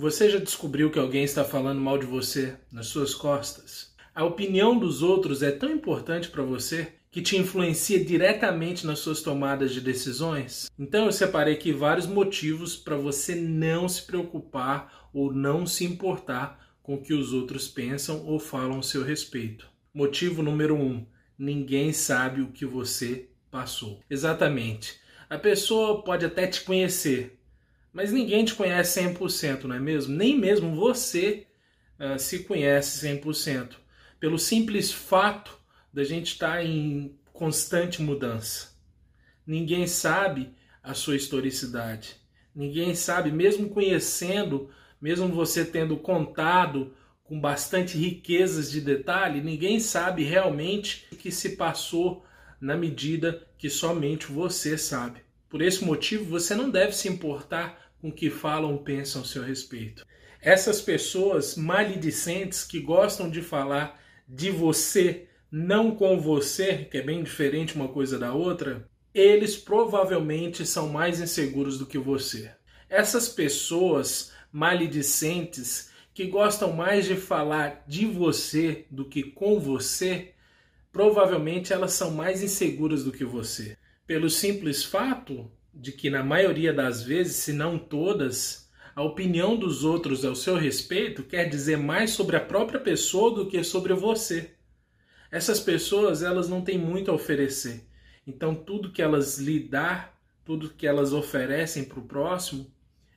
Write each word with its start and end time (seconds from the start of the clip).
Você 0.00 0.30
já 0.30 0.38
descobriu 0.38 0.92
que 0.92 0.98
alguém 1.00 1.24
está 1.24 1.44
falando 1.44 1.80
mal 1.80 1.98
de 1.98 2.06
você 2.06 2.54
nas 2.70 2.86
suas 2.86 3.16
costas? 3.16 3.92
A 4.14 4.24
opinião 4.24 4.78
dos 4.78 5.02
outros 5.02 5.42
é 5.42 5.50
tão 5.50 5.72
importante 5.72 6.28
para 6.28 6.44
você 6.44 6.92
que 7.10 7.20
te 7.20 7.36
influencia 7.36 8.04
diretamente 8.04 8.86
nas 8.86 9.00
suas 9.00 9.22
tomadas 9.22 9.74
de 9.74 9.80
decisões? 9.80 10.70
Então 10.78 11.06
eu 11.06 11.10
separei 11.10 11.54
aqui 11.54 11.72
vários 11.72 12.06
motivos 12.06 12.76
para 12.76 12.96
você 12.96 13.34
não 13.34 13.88
se 13.88 14.02
preocupar 14.02 15.10
ou 15.12 15.32
não 15.32 15.66
se 15.66 15.84
importar 15.84 16.78
com 16.80 16.94
o 16.94 17.02
que 17.02 17.12
os 17.12 17.32
outros 17.32 17.66
pensam 17.66 18.24
ou 18.24 18.38
falam 18.38 18.78
a 18.78 18.82
seu 18.84 19.02
respeito. 19.02 19.68
Motivo 19.92 20.44
número 20.44 20.76
um: 20.76 21.04
ninguém 21.36 21.92
sabe 21.92 22.40
o 22.40 22.52
que 22.52 22.64
você 22.64 23.30
passou. 23.50 23.98
Exatamente. 24.08 25.00
A 25.28 25.36
pessoa 25.36 26.04
pode 26.04 26.24
até 26.24 26.46
te 26.46 26.62
conhecer, 26.62 27.37
mas 27.98 28.12
ninguém 28.12 28.44
te 28.44 28.54
conhece 28.54 29.00
100%, 29.00 29.64
não 29.64 29.74
é 29.74 29.80
mesmo? 29.80 30.14
Nem 30.14 30.38
mesmo 30.38 30.72
você 30.72 31.48
uh, 31.98 32.16
se 32.16 32.44
conhece 32.44 33.04
100%. 33.04 33.70
Pelo 34.20 34.38
simples 34.38 34.92
fato 34.92 35.58
da 35.92 36.04
gente 36.04 36.34
estar 36.34 36.64
em 36.64 37.18
constante 37.32 38.00
mudança. 38.00 38.68
Ninguém 39.44 39.88
sabe 39.88 40.54
a 40.80 40.94
sua 40.94 41.16
historicidade. 41.16 42.14
Ninguém 42.54 42.94
sabe, 42.94 43.32
mesmo 43.32 43.68
conhecendo, 43.68 44.70
mesmo 45.00 45.26
você 45.26 45.64
tendo 45.64 45.96
contado 45.96 46.94
com 47.24 47.40
bastante 47.40 47.98
riquezas 47.98 48.70
de 48.70 48.80
detalhe, 48.80 49.40
ninguém 49.40 49.80
sabe 49.80 50.22
realmente 50.22 51.08
o 51.10 51.16
que 51.16 51.32
se 51.32 51.56
passou 51.56 52.24
na 52.60 52.76
medida 52.76 53.44
que 53.58 53.68
somente 53.68 54.26
você 54.26 54.78
sabe. 54.78 55.18
Por 55.48 55.62
esse 55.62 55.84
motivo, 55.84 56.24
você 56.26 56.54
não 56.54 56.70
deve 56.70 56.92
se 56.92 57.08
importar 57.08 57.87
com 58.00 58.12
que 58.12 58.30
falam 58.30 58.72
ou 58.72 58.78
pensam 58.78 59.22
a 59.22 59.24
seu 59.24 59.42
respeito. 59.42 60.06
Essas 60.40 60.80
pessoas 60.80 61.56
maledicentes 61.56 62.64
que 62.64 62.80
gostam 62.80 63.28
de 63.28 63.42
falar 63.42 64.00
de 64.28 64.50
você, 64.50 65.26
não 65.50 65.90
com 65.94 66.20
você, 66.20 66.86
que 66.90 66.98
é 66.98 67.02
bem 67.02 67.22
diferente 67.22 67.74
uma 67.74 67.88
coisa 67.88 68.18
da 68.18 68.32
outra, 68.32 68.88
eles 69.12 69.56
provavelmente 69.56 70.64
são 70.64 70.88
mais 70.88 71.20
inseguros 71.20 71.78
do 71.78 71.86
que 71.86 71.98
você. 71.98 72.50
Essas 72.88 73.28
pessoas 73.28 74.32
maledicentes 74.52 75.90
que 76.14 76.26
gostam 76.26 76.72
mais 76.72 77.06
de 77.06 77.16
falar 77.16 77.84
de 77.86 78.06
você 78.06 78.86
do 78.90 79.04
que 79.04 79.22
com 79.22 79.58
você, 79.58 80.34
provavelmente 80.92 81.72
elas 81.72 81.92
são 81.92 82.12
mais 82.12 82.42
inseguras 82.42 83.04
do 83.04 83.12
que 83.12 83.24
você 83.24 83.76
pelo 84.08 84.30
simples 84.30 84.82
fato 84.82 85.52
de 85.78 85.92
que, 85.92 86.10
na 86.10 86.24
maioria 86.24 86.72
das 86.72 87.02
vezes, 87.02 87.36
se 87.36 87.52
não 87.52 87.78
todas, 87.78 88.68
a 88.96 89.02
opinião 89.02 89.56
dos 89.56 89.84
outros 89.84 90.24
ao 90.24 90.34
seu 90.34 90.56
respeito 90.56 91.22
quer 91.22 91.48
dizer 91.48 91.78
mais 91.78 92.10
sobre 92.10 92.36
a 92.36 92.40
própria 92.40 92.80
pessoa 92.80 93.32
do 93.32 93.46
que 93.46 93.62
sobre 93.62 93.94
você. 93.94 94.50
Essas 95.30 95.60
pessoas, 95.60 96.22
elas 96.22 96.48
não 96.48 96.62
têm 96.62 96.76
muito 96.76 97.12
a 97.12 97.14
oferecer. 97.14 97.86
Então, 98.26 98.56
tudo 98.56 98.90
que 98.90 99.00
elas 99.00 99.38
lhe 99.38 99.60
dão, 99.60 100.04
tudo 100.44 100.70
que 100.70 100.86
elas 100.86 101.12
oferecem 101.12 101.84
para 101.84 102.00
o 102.00 102.06
próximo, 102.06 102.66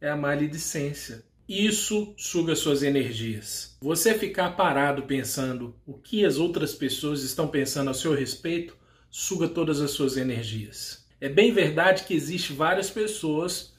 é 0.00 0.08
a 0.08 0.16
maledicência. 0.16 1.24
Isso 1.48 2.14
suga 2.16 2.54
suas 2.54 2.82
energias. 2.82 3.76
Você 3.80 4.14
ficar 4.14 4.50
parado 4.50 5.02
pensando 5.02 5.74
o 5.84 5.94
que 5.94 6.24
as 6.24 6.38
outras 6.38 6.72
pessoas 6.72 7.22
estão 7.22 7.48
pensando 7.48 7.90
a 7.90 7.94
seu 7.94 8.14
respeito 8.14 8.76
suga 9.10 9.48
todas 9.48 9.80
as 9.80 9.90
suas 9.90 10.16
energias. 10.16 11.03
É 11.24 11.28
bem 11.30 11.54
verdade 11.54 12.04
que 12.04 12.12
existe 12.12 12.52
várias 12.52 12.90
pessoas 12.90 13.72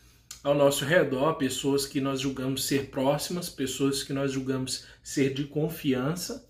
ao 0.44 0.56
nosso 0.56 0.84
redor, 0.84 1.36
pessoas 1.36 1.86
que 1.86 2.02
nós 2.02 2.20
julgamos 2.20 2.64
ser 2.64 2.88
próximas, 2.88 3.50
pessoas 3.50 4.02
que 4.02 4.12
nós 4.12 4.32
julgamos 4.32 4.88
ser 5.04 5.32
de 5.32 5.44
confiança. 5.44 6.50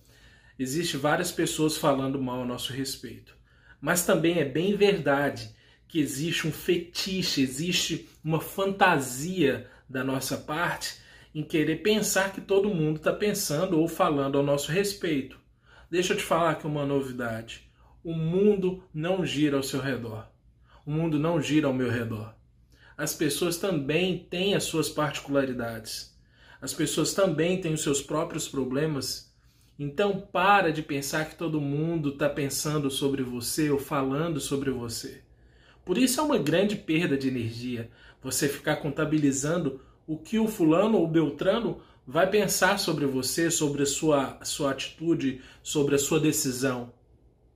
Existem 0.58 0.97
várias 0.97 1.34
pessoas 1.34 1.75
falando 1.75 2.18
mal 2.22 2.44
a 2.44 2.46
nosso 2.46 2.72
respeito. 2.72 3.36
Mas 3.81 4.06
também 4.06 4.40
é 4.40 4.46
bem 4.46 4.78
verdade 4.78 5.53
que 5.86 6.00
existe 6.00 6.47
um 6.47 6.52
fetiche, 6.53 7.42
existe 7.42 8.08
uma 8.24 8.40
fantasia 8.40 9.69
da 9.90 10.02
nossa 10.02 10.38
parte 10.38 10.96
em 11.36 11.44
querer 11.44 11.84
pensar 11.84 12.31
que 12.31 12.40
todo 12.40 12.74
mundo 12.74 13.00
está 13.00 13.12
pensando 13.12 13.78
ou 13.81 13.90
falando 13.90 14.38
ao 14.38 14.46
nosso 14.46 14.72
respeito. 14.72 15.38
Deixa 15.92 16.14
eu 16.14 16.18
te 16.18 16.24
falar 16.24 16.52
aqui 16.52 16.66
uma 16.66 16.86
novidade 16.86 17.66
o 18.06 18.14
mundo 18.14 18.84
não 18.94 19.25
gira 19.25 19.58
ao 19.58 19.64
seu 19.64 19.81
redor. 19.81 20.28
O 20.85 20.91
mundo 20.91 21.18
não 21.18 21.41
gira 21.41 21.68
ao 21.68 21.73
meu 21.73 21.90
redor. 21.90 22.35
As 22.97 23.13
pessoas 23.13 23.57
também 23.57 24.28
têm 24.29 24.53
as 24.53 24.63
suas 24.63 24.88
particularidades. 24.90 26.16
As 26.62 26.73
pessoas 26.73 27.13
também 27.13 27.59
têm 27.59 27.73
os 27.73 27.81
seus 27.81 28.01
próprios 28.01 28.47
problemas. 28.47 29.34
Então 29.78 30.22
para 30.31 30.72
de 30.72 30.81
pensar 30.81 31.25
que 31.25 31.35
todo 31.35 31.59
mundo 31.59 32.09
está 32.09 32.29
pensando 32.29 32.90
sobre 32.90 33.24
você 33.24 33.69
ou 33.69 33.79
falando 33.79 34.40
sobre 34.40 34.69
você. 34.69 35.22
Por 35.84 35.97
isso 35.97 36.19
é 36.19 36.24
uma 36.24 36.38
grande 36.38 36.75
perda 36.75 37.18
de 37.18 37.28
energia 37.28 37.90
você 38.22 38.47
ficar 38.47 38.78
contabilizando 38.78 39.81
o 40.07 40.18
que 40.18 40.40
o 40.40 40.47
fulano 40.47 40.97
ou 40.97 41.07
beltrano 41.07 41.81
vai 42.07 42.29
pensar 42.29 42.78
sobre 42.79 43.06
você, 43.06 43.50
sobre 43.50 43.84
a 43.84 43.85
sua, 43.85 44.40
sua 44.44 44.72
atitude, 44.72 45.41
sobre 45.62 45.95
a 45.95 46.00
sua 46.00 46.19
decisão 46.19 46.94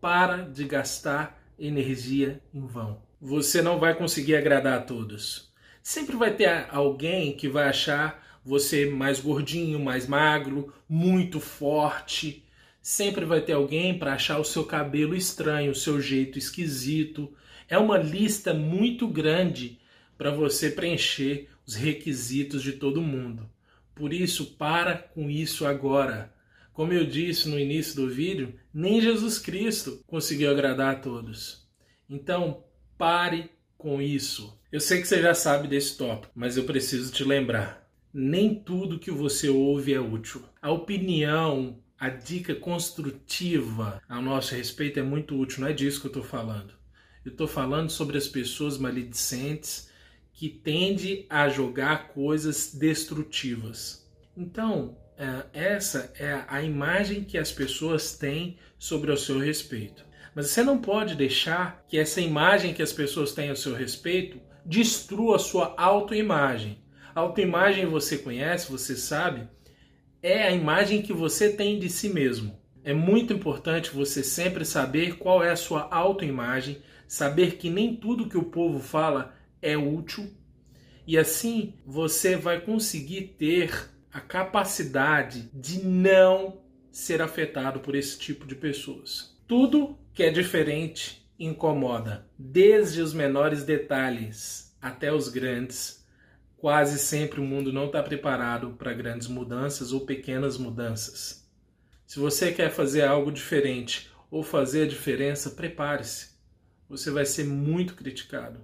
para 0.02 0.38
de 0.44 0.64
gastar 0.64 1.40
energia 1.58 2.42
em 2.54 2.66
vão. 2.66 3.09
Você 3.22 3.62
não 3.62 3.78
vai 3.78 3.96
conseguir 3.96 4.38
agradar 4.38 4.80
a 4.80 4.82
todos. 4.82 5.52
Sempre 5.84 6.16
vai 6.16 6.34
ter 6.34 6.68
alguém 6.70 7.36
que 7.36 7.50
vai 7.50 7.68
achar 7.68 8.40
você 8.46 8.86
mais 8.86 9.20
gordinho, 9.20 9.78
mais 9.78 10.08
magro, 10.08 10.74
muito 10.88 11.42
forte. 11.42 12.46
Sempre 12.82 13.26
vai 13.26 13.42
ter 13.42 13.54
alguém 13.54 14.00
para 14.00 14.14
achar 14.14 14.40
o 14.40 14.46
seu 14.46 14.64
cabelo 14.64 15.14
estranho, 15.14 15.72
o 15.72 15.76
seu 15.76 16.00
jeito 16.00 16.40
esquisito. 16.40 17.34
É 17.68 17.78
uma 17.78 17.98
lista 17.98 18.54
muito 18.54 19.06
grande 19.06 19.80
para 20.18 20.32
você 20.32 20.70
preencher 20.70 21.50
os 21.66 21.76
requisitos 21.76 22.64
de 22.64 22.74
todo 22.74 23.02
mundo. 23.02 23.50
Por 23.94 24.14
isso, 24.14 24.56
para 24.56 24.98
com 24.98 25.30
isso 25.30 25.66
agora. 25.66 26.34
Como 26.72 26.94
eu 26.94 27.06
disse 27.06 27.50
no 27.50 27.60
início 27.60 27.98
do 27.98 28.10
vídeo, 28.10 28.56
nem 28.74 29.02
Jesus 29.02 29.38
Cristo 29.38 30.02
conseguiu 30.08 30.50
agradar 30.50 30.96
a 30.96 31.00
todos. 31.00 31.68
Então, 32.10 32.64
pare 33.00 33.50
com 33.78 34.02
isso. 34.02 34.60
Eu 34.70 34.82
sei 34.82 35.02
que 35.02 35.08
você 35.08 35.22
já 35.22 35.34
sabe 35.34 35.70
desse 35.70 35.98
tópico, 35.98 36.34
mas 36.36 36.58
eu 36.58 36.66
preciso 36.66 37.14
te 37.14 37.24
lembrar. 37.24 37.90
Nem 38.14 38.54
tudo 38.54 39.00
que 39.00 39.10
você 39.10 39.48
ouve 39.48 39.94
é 39.94 40.00
útil. 40.02 40.44
A 40.62 40.70
opinião, 40.70 41.80
a 41.98 42.10
dica 42.10 42.54
construtiva 42.54 44.02
a 44.08 44.22
nosso 44.22 44.54
respeito 44.54 45.00
é 45.00 45.04
muito 45.04 45.40
útil, 45.40 45.62
não 45.62 45.70
é 45.70 45.74
disso 45.74 46.02
que 46.02 46.08
eu 46.08 46.10
estou 46.10 46.24
falando. 46.24 46.74
Eu 47.24 47.32
estou 47.32 47.48
falando 47.48 47.90
sobre 47.90 48.18
as 48.18 48.28
pessoas 48.28 48.78
maledicentes 48.78 49.90
que 50.34 50.50
tendem 50.50 51.26
a 51.30 51.48
jogar 51.48 52.10
coisas 52.10 52.74
destrutivas. 52.74 54.06
Então, 54.36 54.98
é, 55.18 55.46
essa 55.54 56.12
é 56.20 56.44
a 56.48 56.62
imagem 56.62 57.24
que 57.24 57.38
as 57.38 57.52
pessoas 57.52 58.18
têm 58.18 58.58
sobre 58.78 59.12
o 59.12 59.18
seu 59.18 59.40
respeito. 59.40 60.09
Mas 60.36 60.48
você 60.48 60.64
não 60.64 60.78
pode 60.78 61.16
deixar 61.16 61.84
que 61.88 61.98
essa 61.98 62.22
imagem 62.22 62.74
que 62.74 62.82
as 62.82 62.94
pessoas 62.94 63.34
têm 63.34 63.50
a 63.50 63.56
seu 63.56 63.74
respeito 63.74 64.40
destrua 64.66 65.38
a 65.38 65.40
sua 65.40 65.74
autoimagem. 65.78 66.82
A 67.14 67.22
autoimagem 67.22 67.86
você 67.86 68.18
conhece, 68.18 68.72
você 68.72 68.96
sabe, 68.96 69.48
é 70.22 70.44
a 70.44 70.52
imagem 70.52 71.02
que 71.02 71.14
você 71.14 71.52
tem 71.52 71.80
de 71.80 71.90
si 71.90 72.10
mesmo. 72.10 72.60
É 72.84 72.94
muito 72.94 73.34
importante 73.34 73.92
você 73.92 74.24
sempre 74.24 74.64
saber 74.64 75.18
qual 75.18 75.44
é 75.44 75.52
a 75.52 75.56
sua 75.56 75.88
autoimagem, 75.92 76.82
saber 77.08 77.58
que 77.58 77.70
nem 77.70 77.96
tudo 77.96 78.30
que 78.30 78.38
o 78.38 78.46
povo 78.46 78.80
fala 78.80 79.36
é 79.62 79.76
útil, 79.76 80.32
e 81.06 81.18
assim 81.18 81.74
você 81.86 82.36
vai 82.36 82.62
conseguir 82.62 83.36
ter 83.38 83.90
a 84.14 84.20
capacidade 84.20 85.50
de 85.54 85.84
não 85.84 86.62
ser 86.92 87.22
afetado 87.22 87.80
por 87.80 87.96
esse 87.96 88.18
tipo 88.18 88.46
de 88.46 88.56
pessoas. 88.56 89.39
Tudo 89.50 89.98
que 90.14 90.22
é 90.22 90.30
diferente 90.30 91.28
incomoda, 91.40 92.30
desde 92.38 93.02
os 93.02 93.16
menores 93.16 93.64
detalhes 93.64 94.78
até 94.80 95.12
os 95.12 95.28
grandes. 95.28 96.06
Quase 96.56 97.00
sempre 97.00 97.40
o 97.40 97.44
mundo 97.44 97.74
não 97.74 97.88
está 97.88 98.04
preparado 98.04 98.76
para 98.78 98.94
grandes 98.94 99.28
mudanças 99.28 99.92
ou 99.92 100.02
pequenas 100.02 100.56
mudanças. 100.56 101.50
Se 102.06 102.20
você 102.20 102.52
quer 102.52 102.70
fazer 102.70 103.02
algo 103.02 103.32
diferente 103.32 104.12
ou 104.30 104.44
fazer 104.44 104.84
a 104.84 104.88
diferença, 104.88 105.50
prepare-se. 105.50 106.30
Você 106.88 107.10
vai 107.10 107.26
ser 107.26 107.46
muito 107.46 107.96
criticado 107.96 108.64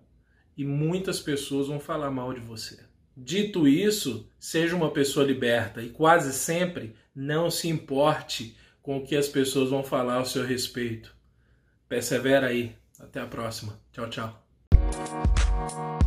e 0.55 0.63
muitas 0.63 1.19
pessoas 1.19 1.67
vão 1.67 1.79
falar 1.79 2.11
mal 2.11 2.31
de 2.31 2.41
você. 2.41 2.77
Dito 3.17 3.67
isso, 3.67 4.29
seja 4.39 4.75
uma 4.75 4.91
pessoa 4.91 5.25
liberta 5.25 5.81
e 5.81 5.89
quase 5.89 6.31
sempre 6.31 6.95
não 7.15 7.49
se 7.49 7.67
importe 7.67 8.55
com 8.85 8.97
o 8.97 9.03
que 9.03 9.15
as 9.15 9.27
pessoas 9.27 9.71
vão 9.71 9.83
falar 9.83 10.17
ao 10.17 10.25
seu 10.25 10.45
respeito. 10.45 11.13
Persevera 11.89 12.47
aí. 12.47 12.75
Até 12.99 13.19
a 13.19 13.25
próxima. 13.25 13.77
Tchau, 13.91 14.09
tchau. 14.09 16.04